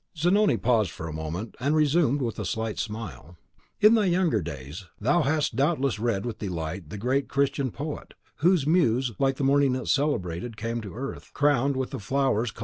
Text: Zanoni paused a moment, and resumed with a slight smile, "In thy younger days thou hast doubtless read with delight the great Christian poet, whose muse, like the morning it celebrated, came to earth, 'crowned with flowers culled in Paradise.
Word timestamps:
Zanoni 0.17 0.57
paused 0.57 0.99
a 0.99 1.11
moment, 1.13 1.53
and 1.59 1.75
resumed 1.75 2.23
with 2.23 2.39
a 2.39 2.43
slight 2.43 2.79
smile, 2.79 3.37
"In 3.79 3.93
thy 3.93 4.05
younger 4.05 4.41
days 4.41 4.85
thou 4.99 5.21
hast 5.21 5.55
doubtless 5.55 5.99
read 5.99 6.25
with 6.25 6.39
delight 6.39 6.89
the 6.89 6.97
great 6.97 7.27
Christian 7.27 7.69
poet, 7.69 8.15
whose 8.37 8.65
muse, 8.65 9.11
like 9.19 9.35
the 9.35 9.43
morning 9.43 9.75
it 9.75 9.85
celebrated, 9.85 10.57
came 10.57 10.81
to 10.81 10.95
earth, 10.95 11.29
'crowned 11.35 11.77
with 11.77 11.91
flowers 11.91 12.49
culled 12.49 12.49
in 12.49 12.53
Paradise. 12.55 12.59